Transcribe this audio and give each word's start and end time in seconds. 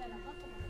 Gracias. 0.00 0.69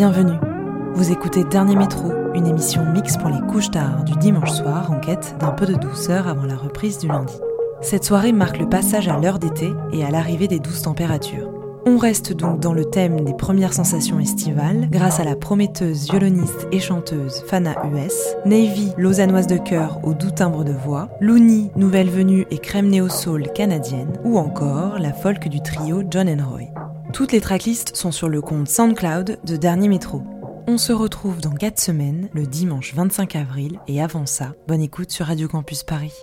Bienvenue. 0.00 0.38
Vous 0.94 1.12
écoutez 1.12 1.44
Dernier 1.44 1.76
Métro, 1.76 2.10
une 2.34 2.46
émission 2.46 2.90
mixte 2.90 3.20
pour 3.20 3.28
les 3.28 3.46
couches 3.52 3.70
tard 3.70 4.02
du 4.04 4.14
dimanche 4.14 4.50
soir 4.50 4.90
en 4.90 4.98
quête 4.98 5.36
d'un 5.38 5.50
peu 5.50 5.66
de 5.66 5.74
douceur 5.74 6.26
avant 6.26 6.46
la 6.46 6.56
reprise 6.56 6.96
du 6.96 7.06
lundi. 7.06 7.34
Cette 7.82 8.04
soirée 8.04 8.32
marque 8.32 8.56
le 8.56 8.66
passage 8.66 9.08
à 9.08 9.18
l'heure 9.18 9.38
d'été 9.38 9.74
et 9.92 10.02
à 10.02 10.10
l'arrivée 10.10 10.48
des 10.48 10.58
douces 10.58 10.80
températures. 10.80 11.50
On 11.84 11.98
reste 11.98 12.32
donc 12.32 12.60
dans 12.60 12.72
le 12.72 12.86
thème 12.86 13.26
des 13.26 13.34
premières 13.34 13.74
sensations 13.74 14.18
estivales 14.18 14.88
grâce 14.90 15.20
à 15.20 15.24
la 15.24 15.36
prometteuse 15.36 16.10
violoniste 16.10 16.66
et 16.72 16.80
chanteuse 16.80 17.44
Fana 17.46 17.74
US, 17.92 18.36
Navy, 18.46 18.94
lausannoise 18.96 19.48
de 19.48 19.58
cœur 19.58 20.00
au 20.02 20.14
doux 20.14 20.30
timbre 20.30 20.64
de 20.64 20.72
voix, 20.72 21.10
Looney, 21.20 21.72
nouvelle 21.76 22.08
venue 22.08 22.46
et 22.50 22.56
crème 22.56 22.88
néo-soul 22.88 23.48
canadienne, 23.54 24.18
ou 24.24 24.38
encore 24.38 24.98
la 24.98 25.12
folk 25.12 25.46
du 25.50 25.60
trio 25.60 26.02
John 26.10 26.26
and 26.26 26.48
Roy. 26.48 26.69
Toutes 27.12 27.32
les 27.32 27.40
tracklists 27.40 27.96
sont 27.96 28.12
sur 28.12 28.28
le 28.28 28.40
compte 28.40 28.68
SoundCloud 28.68 29.40
de 29.44 29.56
Dernier 29.56 29.88
Métro. 29.88 30.22
On 30.68 30.78
se 30.78 30.92
retrouve 30.92 31.40
dans 31.40 31.50
4 31.50 31.80
semaines, 31.80 32.28
le 32.32 32.46
dimanche 32.46 32.94
25 32.94 33.34
avril, 33.36 33.80
et 33.88 34.00
avant 34.00 34.26
ça, 34.26 34.54
bonne 34.68 34.82
écoute 34.82 35.10
sur 35.10 35.26
Radio 35.26 35.48
Campus 35.48 35.82
Paris. 35.82 36.14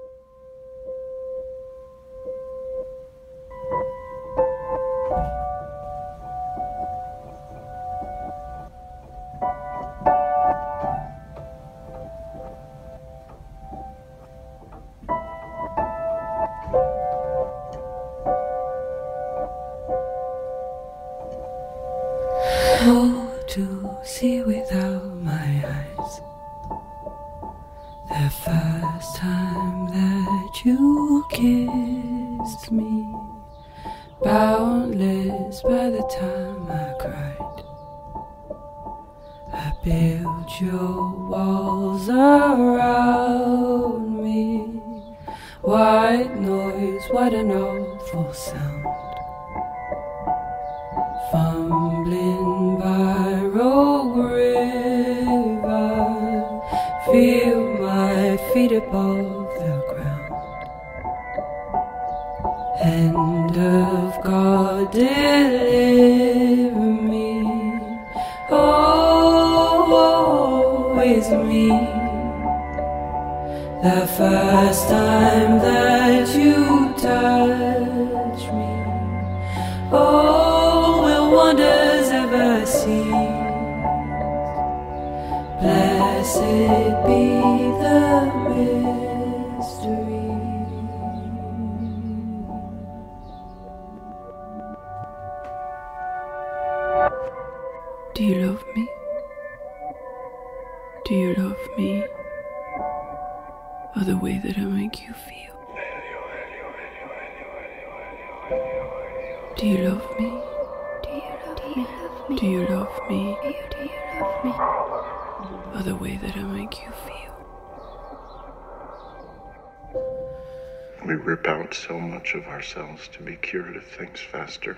Ourselves 122.36 123.08
to 123.10 123.24
be 123.24 123.36
cured 123.38 123.78
of 123.78 123.86
things 123.86 124.20
faster, 124.20 124.78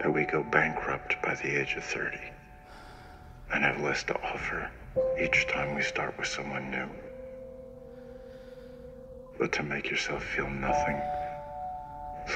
that 0.00 0.12
we 0.12 0.24
go 0.24 0.42
bankrupt 0.42 1.16
by 1.22 1.34
the 1.34 1.60
age 1.60 1.74
of 1.76 1.84
30 1.84 2.18
and 3.52 3.64
have 3.64 3.80
less 3.80 4.02
to 4.04 4.14
offer 4.22 4.70
each 5.18 5.46
time 5.48 5.74
we 5.74 5.82
start 5.82 6.16
with 6.18 6.28
someone 6.28 6.70
new. 6.70 6.88
But 9.38 9.52
to 9.52 9.62
make 9.62 9.90
yourself 9.90 10.22
feel 10.22 10.50
nothing 10.50 11.00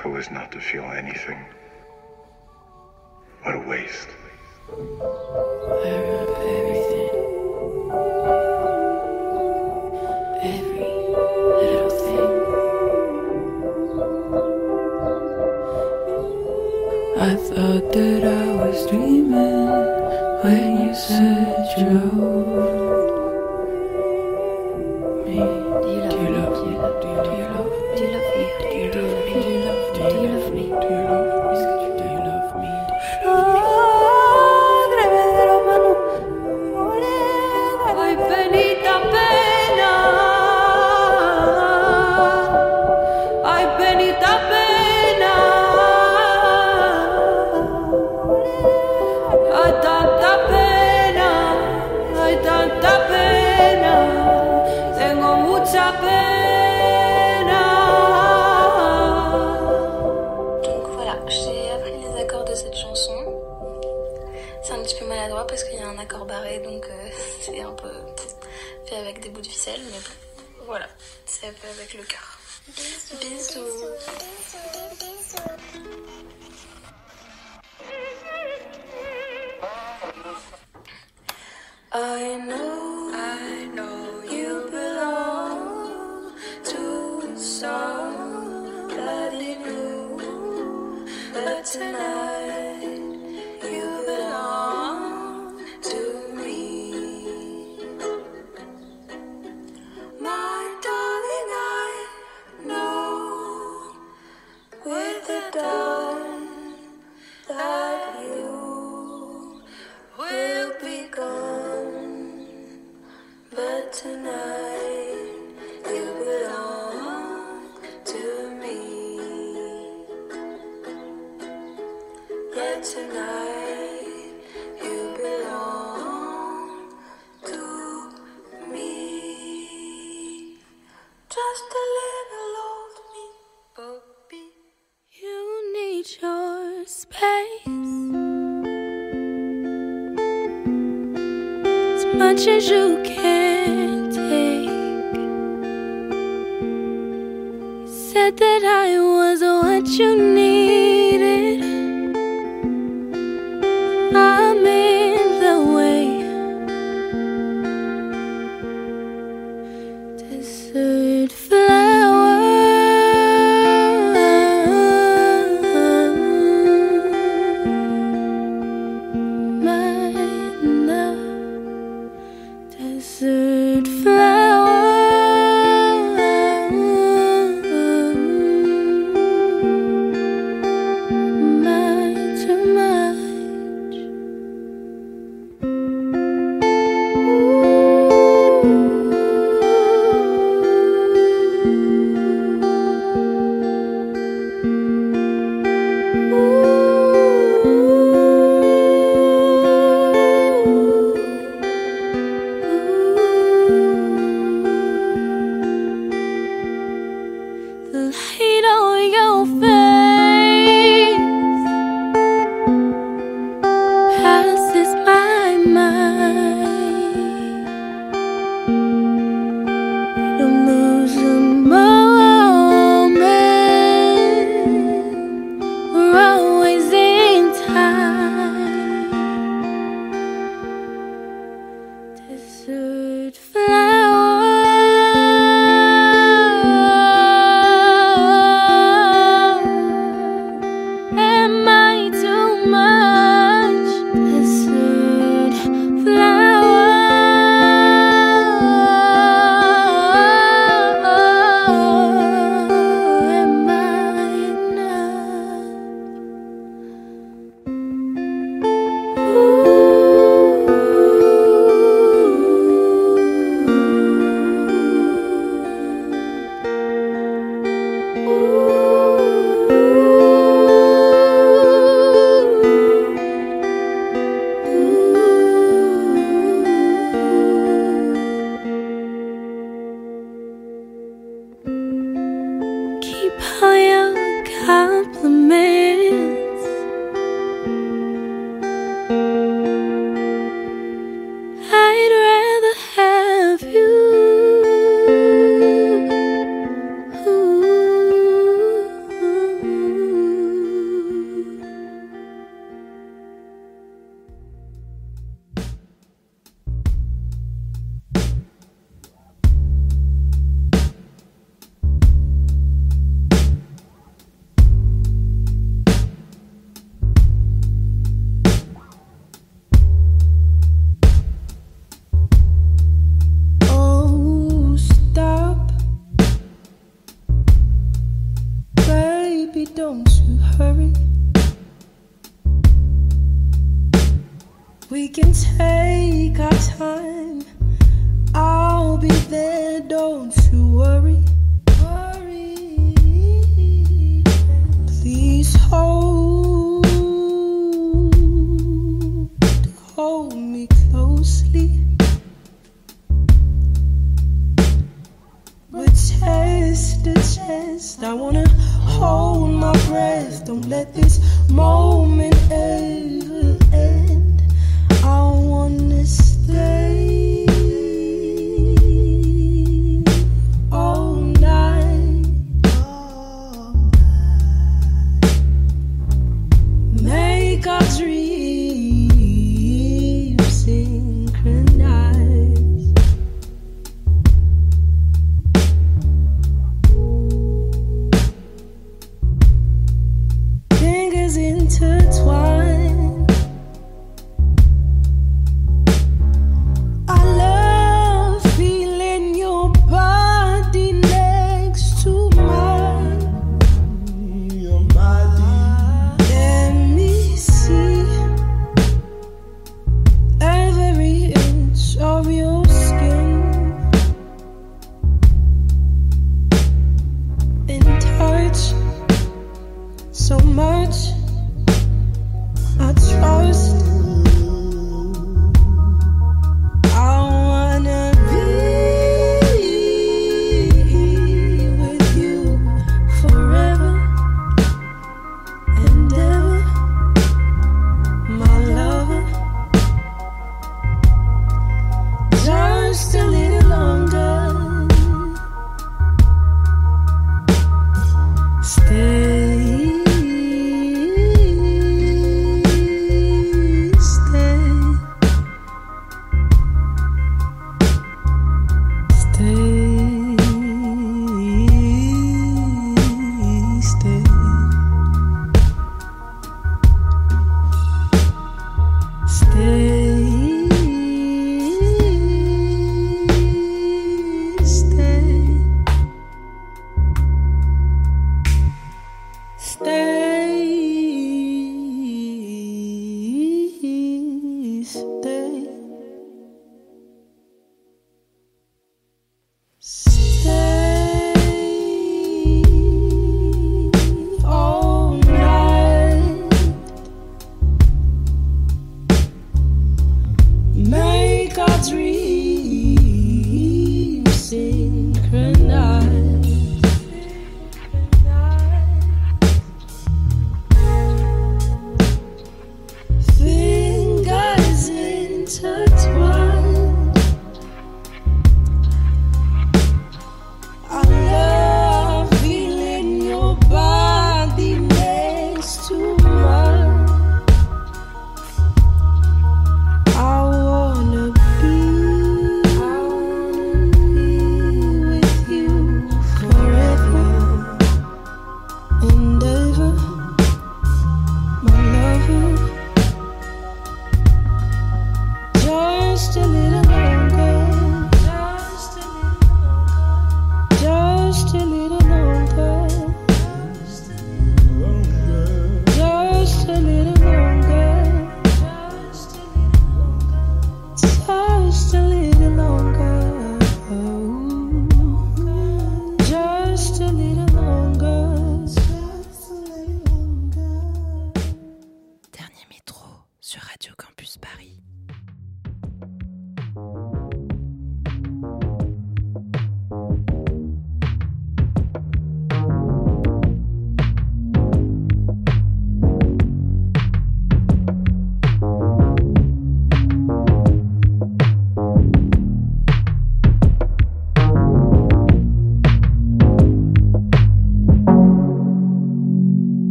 so 0.00 0.16
as 0.16 0.30
not 0.30 0.50
to 0.52 0.60
feel 0.60 0.84
anything. 0.84 1.44
What 3.42 3.56
a 3.56 3.68
waste. 3.68 4.08
I 4.70 4.72
thought 17.62 17.92
that 17.92 18.24
I 18.24 18.46
was 18.56 18.90
dreaming 18.90 19.70
when 20.42 20.88
you 20.88 20.94
said 20.96 21.78
you 21.78 23.01
vaisselle, 69.62 69.80
mais 69.86 69.98
bon, 69.98 70.64
voilà, 70.66 70.88
ça 71.26 71.46
va 71.46 71.70
avec 71.70 71.94
le 71.94 72.02
cœur. 72.04 72.38
Bisous. 72.68 73.16
Bisous. 73.20 73.71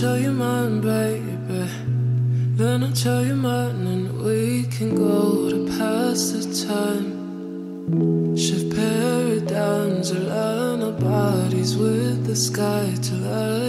Tell 0.00 0.18
you 0.18 0.32
mine, 0.32 0.80
baby. 0.80 1.68
Then 2.56 2.84
I'll 2.84 2.92
tell 2.92 3.22
you 3.22 3.34
mine, 3.34 3.86
and 3.86 4.22
we 4.24 4.64
can 4.64 4.94
go 4.94 5.50
to 5.50 5.66
pass 5.76 6.30
the 6.30 6.42
time. 6.66 8.34
Shift 8.34 8.74
paradigms, 8.74 10.10
align 10.10 10.82
our 10.82 10.92
bodies 10.92 11.76
with 11.76 12.26
the 12.26 12.34
sky 12.34 12.94
till 13.02 13.28
I 13.28 13.59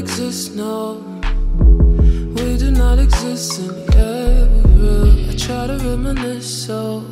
exist, 0.00 0.56
no. 0.56 0.96
We 2.34 2.56
do 2.56 2.70
not 2.70 2.98
exist 2.98 3.60
in 3.60 3.68
real. 4.80 5.30
I 5.30 5.34
try 5.36 5.66
to 5.66 5.76
reminisce 5.76 6.66
so 6.66 7.04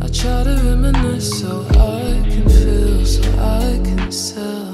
I 0.00 0.06
try 0.06 0.44
to 0.44 0.54
reminisce 0.68 1.40
so 1.40 1.66
I 1.70 2.22
can 2.30 2.48
feel, 2.48 3.04
so 3.04 3.22
I 3.40 3.80
can 3.86 4.12
sell 4.12 4.72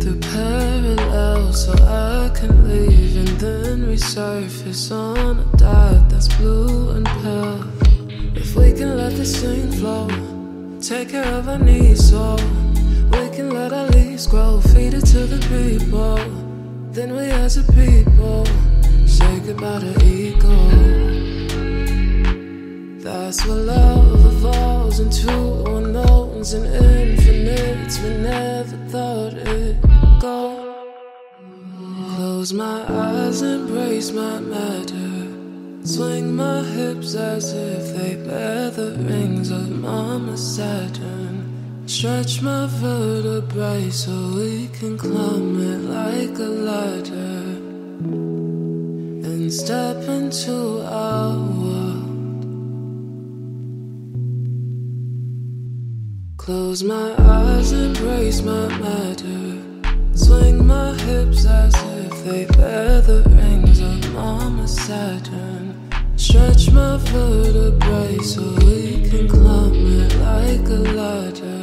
through 0.00 0.20
parallels, 0.32 1.66
so 1.66 1.72
I 1.72 2.30
can 2.34 2.52
leave 2.68 3.16
and 3.22 3.34
then 3.38 3.86
resurface 3.86 4.90
on 4.90 5.38
a 5.38 5.56
dot 5.56 6.10
that's 6.10 6.28
blue 6.36 6.90
and 6.96 7.06
pale. 7.22 7.62
If 8.34 8.56
we 8.56 8.72
can 8.72 8.96
let 8.96 9.12
this 9.12 9.40
thing 9.40 9.70
flow, 9.70 10.08
take 10.80 11.10
care 11.10 11.32
of 11.38 11.48
our 11.48 11.58
needs, 11.58 12.10
so 12.10 12.36
we 13.12 13.28
can 13.36 13.50
let 13.50 13.72
our 13.72 13.88
leaves 13.88 14.26
grow, 14.26 14.60
feed 14.60 14.94
it 14.94 15.06
to 15.06 15.26
the 15.26 15.40
people. 15.48 16.18
Then 16.92 17.14
we 17.16 17.30
as 17.30 17.56
a 17.56 17.64
people 17.72 18.44
say 19.06 19.40
goodbye 19.40 19.80
to 19.80 20.04
ego. 20.04 20.56
That's 23.02 23.46
what 23.46 23.58
love 23.58 24.26
evolves 24.26 24.98
into 25.00 25.32
unknowns 25.66 26.52
and 26.52 26.66
infinites. 26.66 27.98
We 28.00 28.10
never 28.18 28.76
thought 28.88 29.34
it'd 29.34 29.80
go. 30.20 30.74
Close 32.16 32.52
my 32.52 32.84
eyes, 32.88 33.42
embrace 33.42 34.10
my 34.12 34.38
matter. 34.40 35.86
Swing 35.86 36.36
my 36.36 36.62
hips 36.62 37.14
as 37.14 37.52
if 37.52 37.96
they 37.96 38.16
bear 38.16 38.70
the 38.70 38.92
rings 38.98 39.50
of 39.50 39.70
Mama 39.70 40.36
Saturn. 40.36 41.29
Stretch 41.90 42.40
my 42.40 42.66
vertebrae 42.66 43.90
so 43.90 44.12
we 44.36 44.68
can 44.68 44.96
climb 44.96 45.60
it 45.60 45.80
like 45.90 46.38
a 46.38 46.50
ladder. 46.68 47.42
And 49.26 49.52
step 49.52 49.96
into 50.08 50.84
our 50.86 51.36
world. 51.36 52.44
Close 56.36 56.84
my 56.84 57.12
eyes, 57.18 57.72
embrace 57.72 58.40
my 58.42 58.68
matter. 58.78 59.60
Swing 60.14 60.64
my 60.64 60.94
hips 60.94 61.44
as 61.44 61.74
if 61.74 62.24
they 62.24 62.44
bear 62.56 63.00
the 63.00 63.24
rings 63.30 63.80
of 63.80 64.12
Mama 64.14 64.68
Saturn. 64.68 65.90
Stretch 66.14 66.70
my 66.70 66.98
vertebrae 66.98 68.18
so 68.18 68.42
we 68.64 69.10
can 69.10 69.28
climb 69.28 69.74
it 69.74 70.14
like 70.18 70.68
a 70.68 70.82
ladder. 70.94 71.59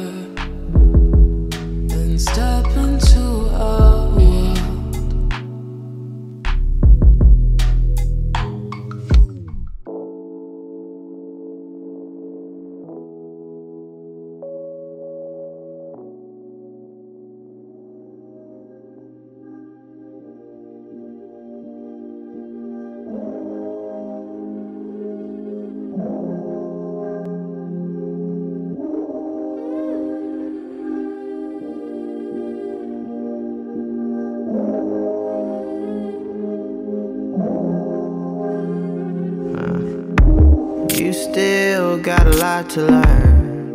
To 42.66 42.82
learn. 42.82 43.72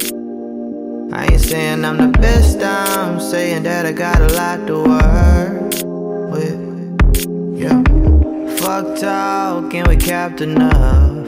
I 1.13 1.25
ain't 1.31 1.41
saying 1.41 1.85
I'm 1.85 1.97
the 1.97 2.17
best, 2.17 2.61
I'm 2.61 3.19
saying 3.19 3.63
that 3.63 3.85
I 3.85 3.91
got 3.93 4.19
a 4.19 4.27
lot 4.33 4.67
to 4.67 4.83
work 4.83 5.71
with. 6.33 6.59
Yeah. 7.57 7.81
Fuck 8.57 8.99
talking, 8.99 9.85
we 9.87 9.95
capped 9.95 10.41
enough. 10.41 11.27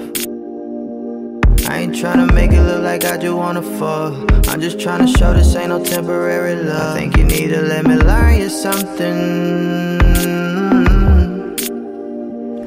I 1.69 1.79
ain't 1.79 1.95
tryna 1.95 2.33
make 2.33 2.51
it 2.51 2.61
look 2.61 2.83
like 2.83 3.05
I 3.05 3.17
just 3.17 3.33
wanna 3.33 3.61
fuck. 3.61 4.13
I'm 4.49 4.59
just 4.59 4.77
tryna 4.77 5.07
show 5.17 5.33
this 5.33 5.55
ain't 5.55 5.69
no 5.69 5.83
temporary 5.83 6.55
love. 6.55 6.97
I 6.97 6.99
think 6.99 7.15
you 7.17 7.23
need 7.23 7.49
to 7.49 7.61
let 7.61 7.85
me 7.87 7.95
learn 7.95 8.39
you 8.39 8.49
something. 8.49 9.99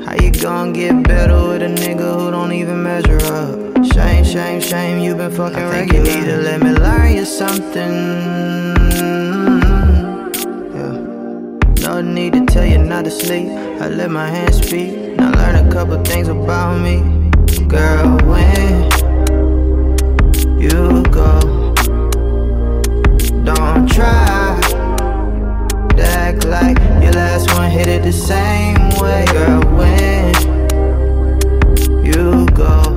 How 0.05 0.15
you 0.15 0.31
gon' 0.31 0.73
get 0.73 1.03
better 1.03 1.49
with 1.49 1.63
a 1.63 1.69
nigga 1.69 2.19
who 2.19 2.31
don't 2.31 2.53
even 2.53 2.83
measure 2.83 3.21
up? 3.35 3.68
shame, 4.29 4.61
shame, 4.61 4.99
you've 4.99 5.17
been 5.17 5.31
fucking 5.31 5.57
regular. 5.57 5.75
I 5.75 5.87
think 5.87 5.93
regular. 5.93 6.11
you 6.11 6.21
need 6.21 6.31
to 6.31 6.37
let 6.43 6.61
me 6.63 6.71
learn 6.73 7.17
you 7.17 7.25
something. 7.25 7.95
No 11.83 12.03
need 12.03 12.35
to 12.35 12.45
tell 12.45 12.67
you 12.67 12.79
not 12.79 13.05
to 13.07 13.11
sleep. 13.11 13.49
I 13.49 13.89
let 13.89 14.11
my 14.11 14.29
hands 14.29 14.59
speak. 14.59 15.17
Now 15.17 15.33
learn 15.33 15.67
a 15.67 15.73
couple 15.73 16.03
things 16.05 16.29
about 16.29 16.79
me. 16.79 17.01
Girl, 17.67 18.19
when 18.29 18.91
you 20.61 21.03
go, 21.11 21.41
don't 23.45 23.89
try 23.91 24.61
to 25.97 26.03
act 26.05 26.45
like 26.45 26.79
your 27.03 27.13
last 27.13 27.51
one 27.55 27.71
hit 27.71 27.89
it 27.89 28.03
the 28.03 28.13
same 28.13 28.77
way. 29.01 29.25
Girl, 29.33 29.63
when 29.79 30.35
you 32.05 32.47
go. 32.55 32.88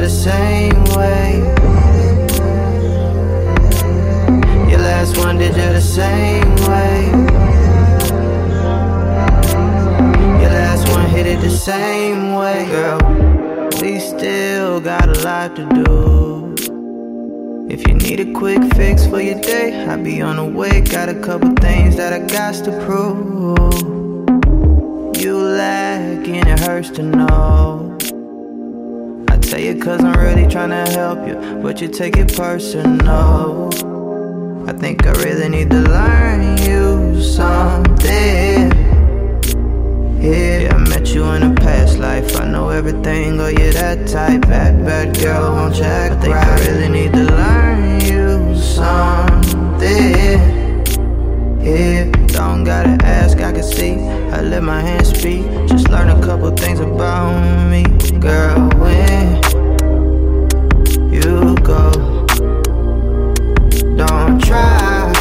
The 0.00 0.08
same 0.08 0.84
way. 0.96 1.38
Your 4.70 4.80
last 4.80 5.18
one 5.18 5.36
did 5.36 5.54
you 5.54 5.72
the 5.72 5.80
same 5.80 6.54
way. 6.68 7.06
Your 10.40 10.50
last 10.50 10.88
one 10.88 11.06
hit 11.10 11.26
it 11.26 11.40
the 11.40 11.50
same 11.50 12.34
way, 12.34 12.66
girl. 12.66 12.98
We 13.80 14.00
still 14.00 14.80
got 14.80 15.08
a 15.08 15.20
lot 15.20 15.54
to 15.56 15.66
do. 15.84 16.54
If 17.68 17.86
you 17.86 17.94
need 17.94 18.20
a 18.20 18.32
quick 18.32 18.62
fix 18.74 19.06
for 19.06 19.20
your 19.20 19.40
day, 19.40 19.84
I'll 19.84 20.02
be 20.02 20.22
on 20.22 20.36
the 20.36 20.44
way. 20.44 20.80
Got 20.80 21.08
a 21.08 21.20
couple 21.20 21.50
things 21.60 21.96
that 21.96 22.12
I 22.12 22.20
got 22.20 22.54
to 22.64 22.72
prove. 22.86 23.74
You 25.22 25.36
lack 25.36 26.26
and 26.26 26.48
it 26.48 26.58
hurts 26.60 26.90
to 26.90 27.02
know. 27.02 27.89
Say 29.50 29.66
it 29.66 29.82
cause 29.82 30.00
I'm 30.00 30.12
really 30.12 30.46
trying 30.46 30.70
to 30.70 30.88
help 30.92 31.26
you, 31.26 31.34
but 31.60 31.80
you 31.80 31.88
take 31.88 32.16
it 32.16 32.32
personal. 32.36 33.68
I 34.68 34.72
think 34.72 35.04
I 35.04 35.10
really 35.24 35.48
need 35.48 35.70
to 35.70 35.80
learn 35.80 36.56
you 36.58 37.20
something. 37.20 38.70
Yeah, 40.22 40.72
I 40.72 40.76
met 40.88 41.12
you 41.12 41.24
in 41.32 41.42
a 41.42 41.52
past 41.56 41.98
life. 41.98 42.40
I 42.40 42.46
know 42.46 42.68
everything. 42.68 43.40
Oh, 43.40 43.48
you're 43.48 43.72
that 43.72 44.06
type. 44.06 44.42
Bad, 44.42 44.84
bad 44.86 45.18
girl, 45.18 45.52
won't 45.52 45.74
you 45.78 45.82
act 45.82 46.12
I 46.12 46.20
think 46.20 46.34
right. 46.36 46.46
I 46.46 46.66
really 46.68 46.88
need 46.88 47.12
to 47.14 47.24
learn 47.24 48.00
you 48.02 48.56
something. 48.56 49.90
Yeah, 51.60 52.19
don't 52.40 52.64
gotta 52.64 52.96
ask, 53.04 53.38
I 53.40 53.52
can 53.52 53.62
see. 53.62 53.92
I 54.36 54.40
let 54.40 54.62
my 54.62 54.80
hands 54.80 55.08
speak. 55.10 55.44
Just 55.68 55.90
learn 55.90 56.08
a 56.08 56.18
couple 56.26 56.50
things 56.52 56.80
about 56.80 57.32
me, 57.70 57.82
girl. 58.18 58.60
When 58.82 59.26
you 61.16 61.54
go. 61.70 61.82
Don't 64.00 64.42
try 64.48 65.12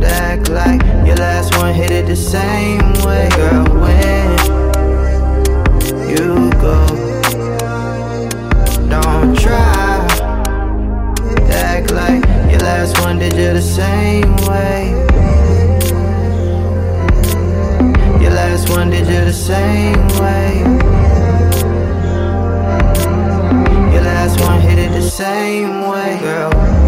to 0.00 0.08
act 0.28 0.48
like 0.48 0.80
your 1.06 1.16
last 1.16 1.54
one 1.58 1.74
hit 1.74 1.90
it 1.90 2.06
the 2.06 2.16
same 2.16 2.88
way, 3.04 3.28
girl. 3.36 3.64
When 3.84 4.28
you 6.12 6.50
go, 6.66 6.78
don't 8.88 9.28
try 9.44 10.06
to 11.26 11.54
act 11.72 11.90
like 11.90 12.22
your 12.50 12.60
last 12.60 12.98
one 13.04 13.18
did 13.18 13.34
you 13.34 13.52
the 13.52 13.60
same 13.60 14.34
way. 14.48 15.11
Did 18.72 19.06
you 19.06 19.24
the 19.24 19.32
same 19.32 20.08
way. 20.20 20.58
Your 23.92 24.02
last 24.02 24.40
one 24.40 24.60
hit 24.60 24.78
it 24.78 24.92
the 24.92 25.00
same 25.00 25.88
way, 25.88 26.18
girl. 26.20 26.81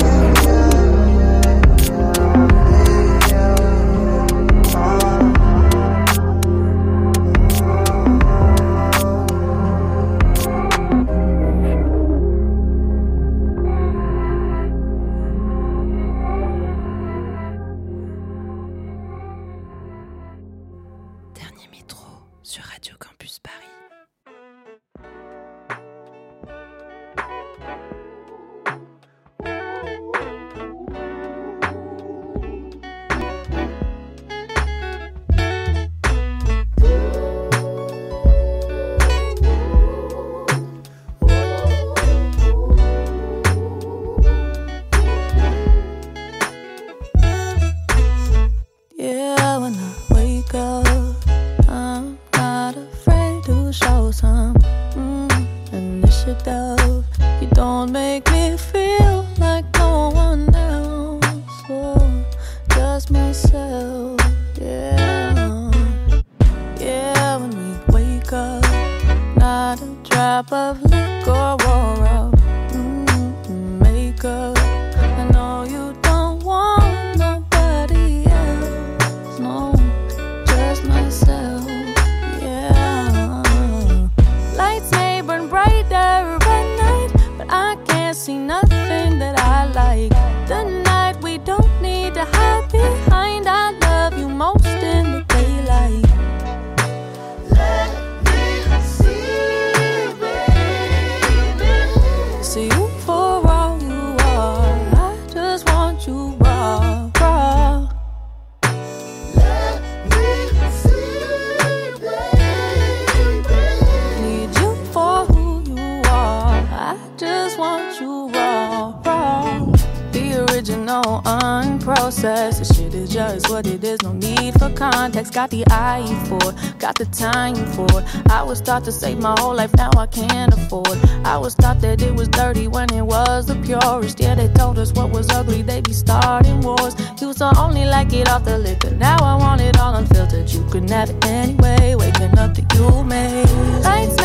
To 128.82 128.92
save 128.92 129.18
my 129.18 129.34
whole 129.38 129.54
life, 129.54 129.74
now 129.76 129.90
I 129.96 130.06
can't 130.06 130.52
afford. 130.52 130.98
I 131.24 131.38
was 131.38 131.54
taught 131.54 131.80
that 131.80 132.02
it 132.02 132.14
was 132.14 132.28
dirty 132.28 132.68
when 132.68 132.92
it 132.92 133.00
was 133.00 133.46
the 133.46 133.54
purest. 133.54 134.20
Yeah, 134.20 134.34
they 134.34 134.48
told 134.48 134.78
us 134.78 134.92
what 134.92 135.10
was 135.10 135.30
ugly, 135.30 135.62
they 135.62 135.80
be 135.80 135.94
starting 135.94 136.60
wars. 136.60 136.94
Used 137.18 137.38
to 137.38 137.58
only 137.58 137.86
like 137.86 138.12
it 138.12 138.28
off 138.28 138.44
the 138.44 138.58
liquor, 138.58 138.90
now 138.90 139.16
I 139.22 139.36
want 139.36 139.62
it 139.62 139.78
all 139.78 139.94
unfiltered. 139.94 140.50
You 140.50 140.68
can 140.70 140.86
have 140.88 141.08
it 141.08 141.24
anyway, 141.24 141.94
waking 141.94 142.36
up 142.36 142.52
to 142.54 142.62
you, 142.74 143.04
made. 143.04 144.23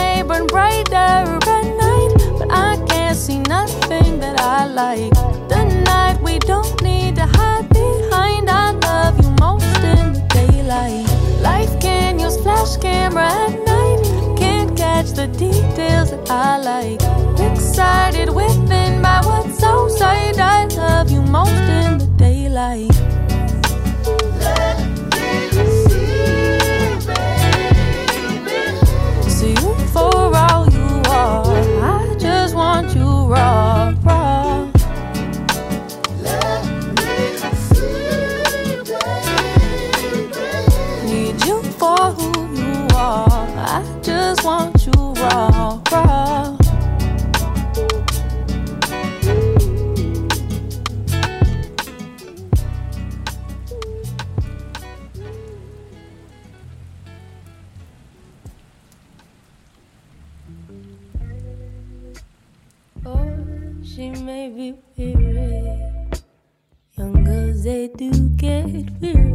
I 16.31 16.59
like. 16.59 17.01
Excited 17.39 18.29
within 18.29 19.01
by 19.01 19.21
what's 19.25 19.63
outside. 19.63 20.37
I 20.37 20.65
love 20.65 21.09
you 21.09 21.23
most 21.23 21.49
in 21.51 21.97
the 21.97 22.05
daylight. 22.17 23.18
here. 69.01 69.28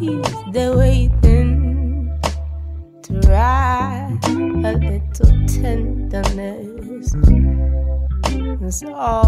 sheets, 0.00 0.34
they're 0.52 0.76
waiting 0.76 2.10
to 3.02 3.12
ride 3.28 4.18
a 4.24 4.72
little 4.72 5.46
tenderness. 5.46 7.14
That's 8.60 8.82
all. 8.84 9.19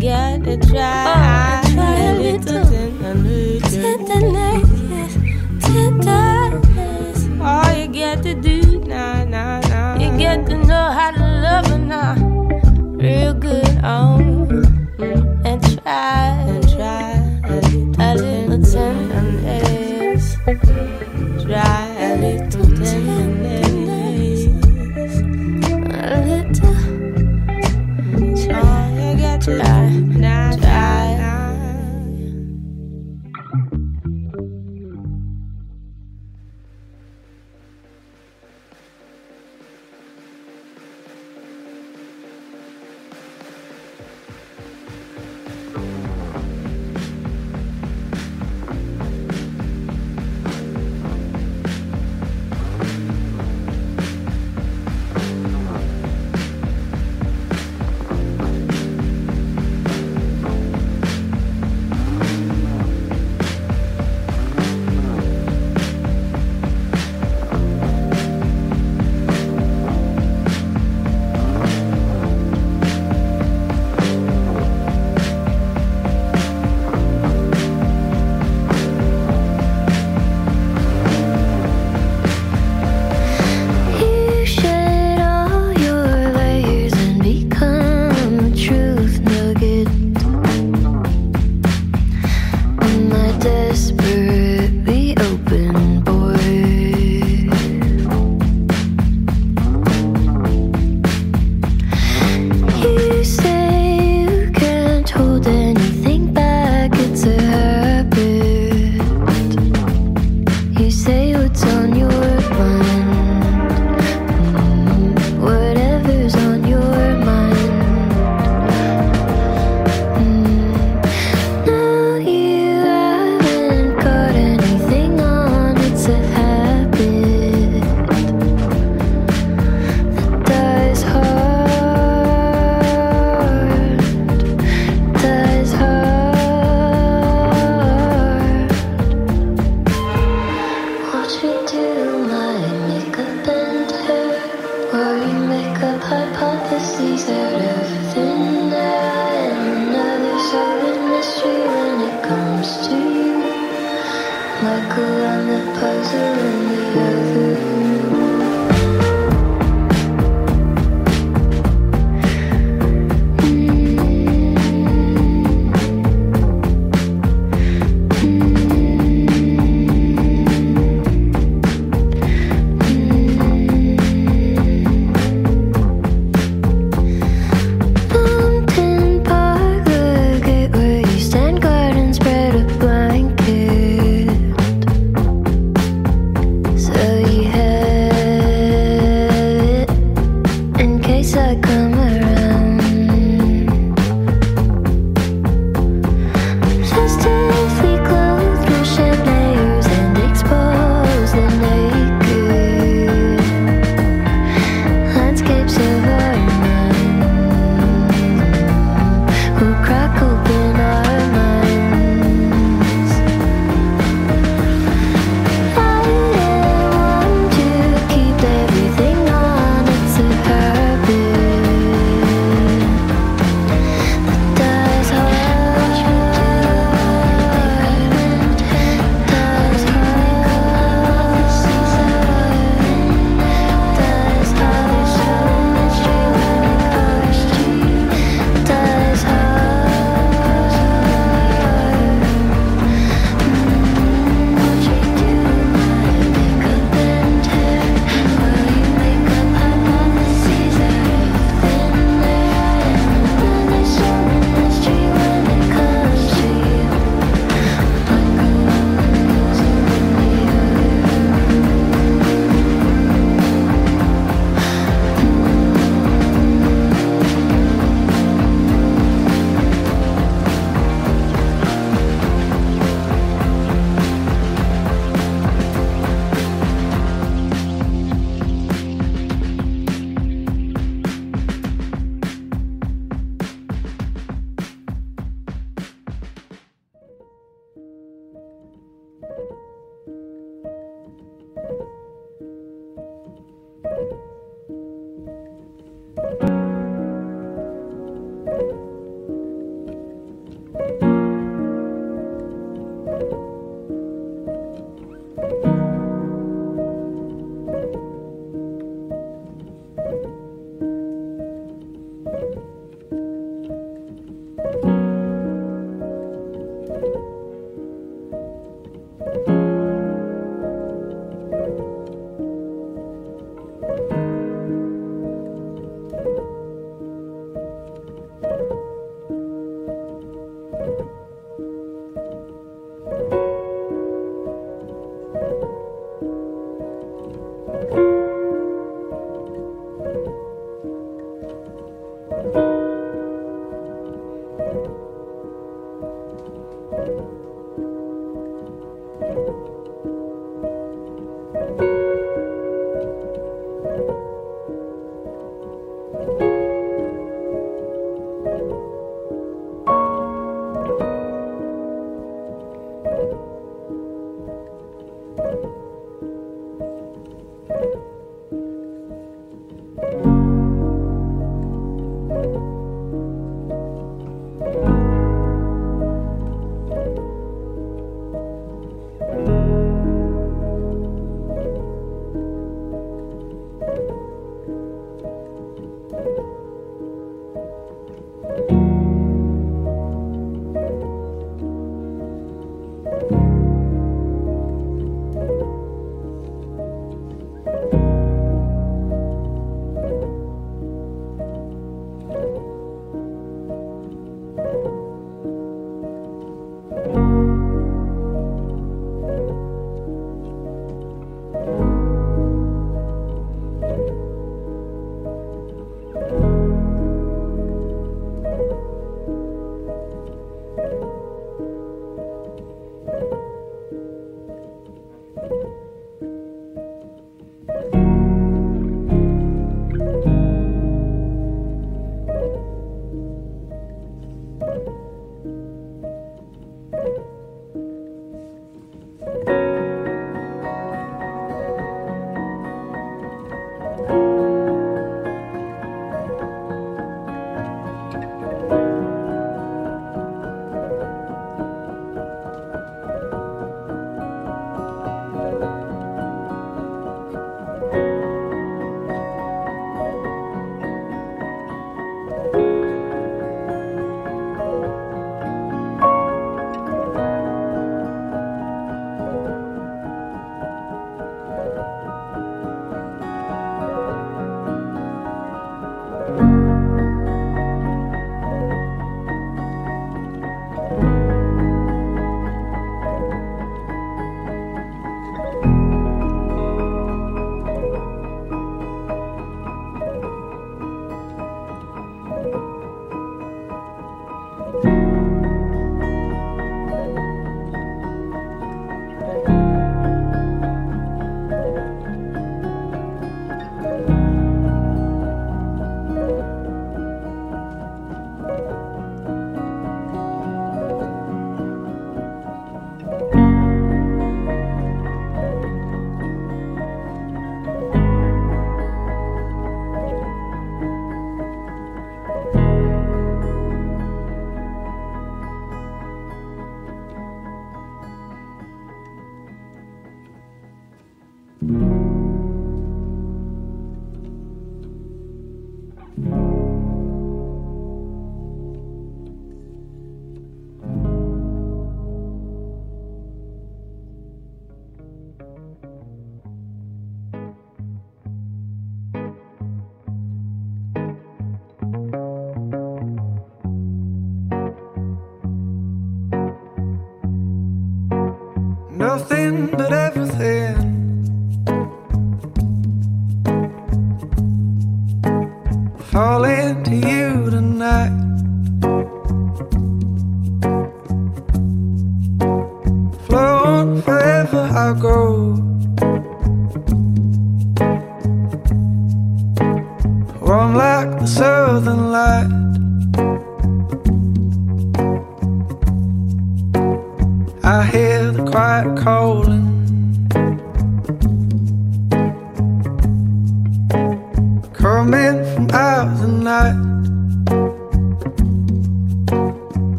gotta 0.00 0.56
try. 0.56 1.09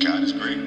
God 0.00 0.22
is 0.24 0.32
great. 0.32 0.58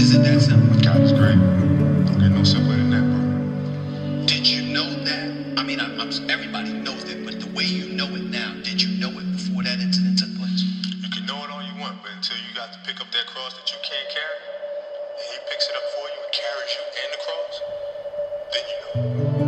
Is 0.00 0.14
it 0.14 0.22
that 0.24 0.40
simple? 0.40 0.80
God 0.80 1.02
is 1.02 1.12
great. 1.12 1.36
Don't 1.36 2.18
get 2.18 2.30
no 2.30 2.44
simpler 2.44 2.76
than 2.76 2.90
that, 2.90 3.04
bro. 3.04 4.26
Did 4.26 4.48
you 4.48 4.72
know 4.72 4.88
that? 5.04 5.58
I 5.58 5.62
mean, 5.62 5.80
I'm, 5.80 6.00
everybody 6.30 6.72
knows 6.72 7.04
it, 7.04 7.24
but 7.24 7.40
the 7.40 7.48
way 7.54 7.64
you 7.64 7.94
know 7.94 8.06
it 8.16 8.22
now, 8.24 8.54
did 8.64 8.82
you 8.82 8.98
know 8.98 9.10
it 9.10 9.32
before 9.32 9.62
that 9.64 9.80
incident 9.80 10.18
took 10.18 10.34
place? 10.38 10.62
You 10.62 11.10
can 11.10 11.26
know 11.26 11.44
it 11.44 11.50
all 11.50 11.62
you 11.62 11.80
want, 11.80 12.02
but 12.02 12.12
until 12.12 12.38
you 12.38 12.54
got 12.54 12.72
to 12.72 12.78
pick 12.86 13.00
up 13.00 13.12
that 13.12 13.26
cross 13.26 13.54
that 13.54 13.70
you 13.72 13.78
can't 13.82 14.08
carry, 14.08 14.40
and 15.04 15.26
he 15.28 15.38
picks 15.50 15.68
it 15.68 15.76
up 15.76 15.84
for 15.94 16.08
you 16.08 16.20
and 16.24 16.32
carries 16.32 16.72
you 16.76 16.84
and 17.04 17.12
the 17.12 17.20
cross, 17.20 17.62
then 18.52 18.64
you 18.72 19.38
know. 19.38 19.43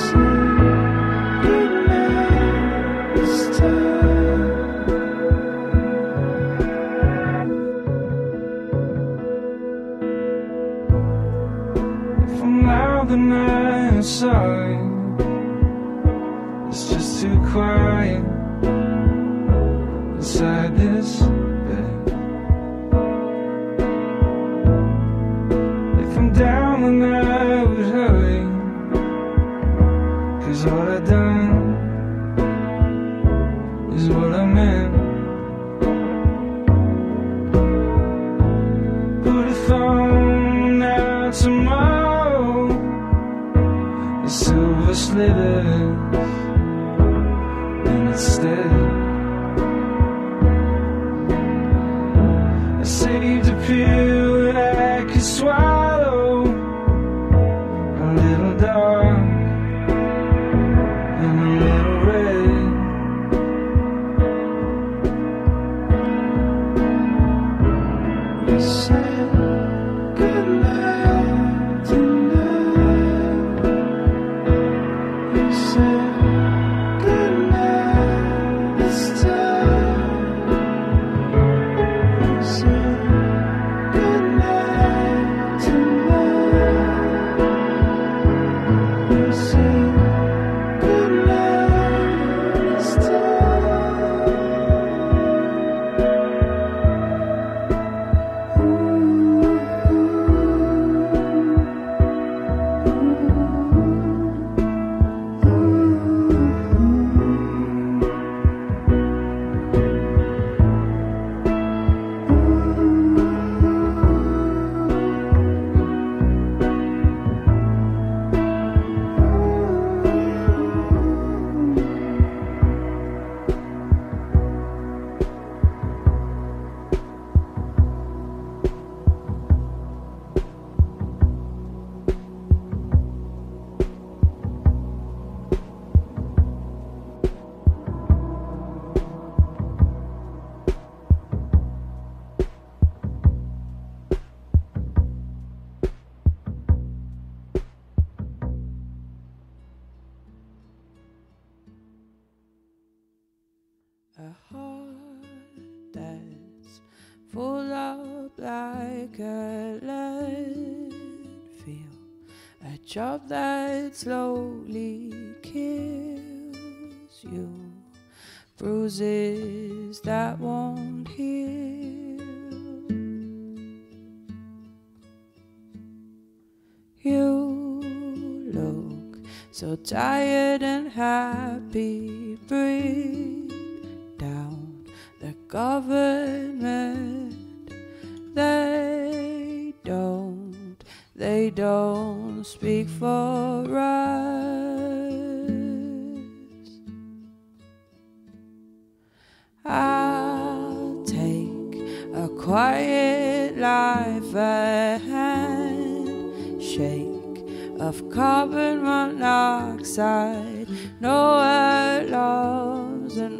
From 0.00 0.39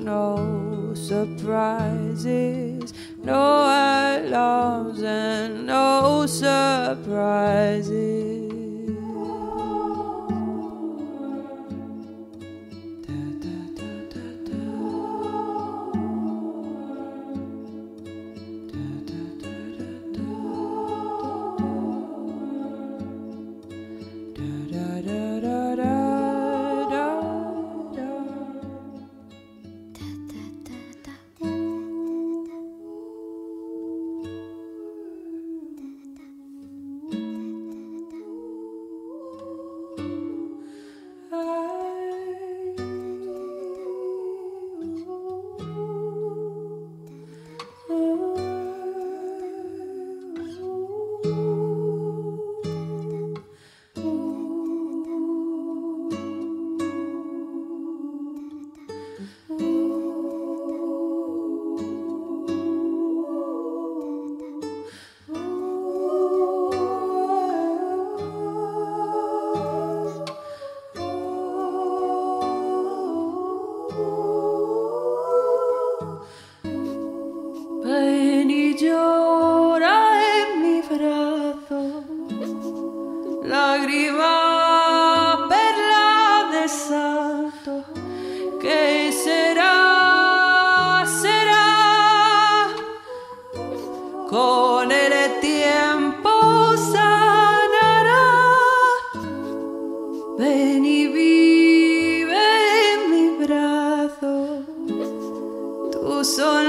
no 0.04 0.94
surprises, 0.94 2.92
no 3.22 3.64
alarms 3.64 5.02
and 5.02 5.66
no 5.66 6.26
surprises. 6.26 7.20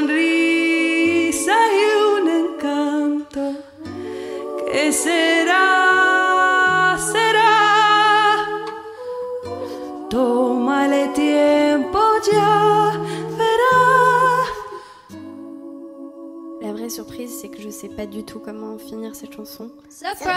Sonrisa 0.02 1.54
y 1.54 1.84
un 2.18 2.28
encanto 2.28 3.46
que 4.66 4.92
será, 4.92 5.68
será? 6.98 8.46
Tómale 10.10 11.10
tiempo 11.10 12.00
ya, 12.32 12.92
verá. 13.38 13.78
La 16.62 16.74
vraie 16.74 16.90
surprise, 16.90 17.40
c'est 17.40 17.50
que 17.50 17.62
je 17.62 17.70
sais 17.70 17.90
pas 17.90 18.06
du 18.06 18.24
tout 18.24 18.40
comment 18.40 18.78
finir 18.78 19.16
cette 19.16 19.34
chanson. 19.36 19.70
Surprise! 19.90 20.36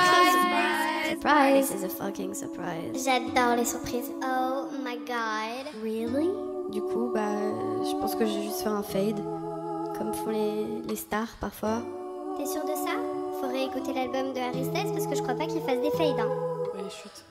Surprise! 1.09 1.69
This 1.69 1.81
is 1.81 1.85
a 1.85 1.89
fucking 1.89 2.35
surprise. 2.35 3.05
J'adore 3.05 3.57
les 3.57 3.65
surprises. 3.65 4.11
Oh 4.23 4.69
my 4.83 4.97
god. 5.07 5.67
Really? 5.83 6.31
Du 6.71 6.81
coup, 6.81 7.11
bah, 7.13 7.21
je 7.85 7.95
pense 8.01 8.15
que 8.15 8.25
je 8.25 8.33
vais 8.33 8.43
juste 8.45 8.63
faire 8.63 8.73
un 8.73 8.83
fade, 8.83 9.21
les, 10.31 10.97
stars 10.97 11.37
parfois. 11.41 11.83
T'es 12.37 12.47
sûr 12.47 12.63
de 12.63 12.75
ça? 12.75 12.97
Faudrait 13.41 13.65
écouter 13.65 13.93
l'album 13.93 14.33
de 14.33 14.39
Harry 14.41 14.65
Styles 14.65 14.93
parce 14.93 15.07
que 15.07 15.15
je 15.15 15.23
crois 15.23 15.35
pas 15.35 15.47
qu'il 15.47 15.61
fasse 15.63 15.81
des 15.81 15.91
fades. 15.91 16.19
Hein. 16.19 16.29
Ouais, 16.75 16.91
chut. 16.91 17.25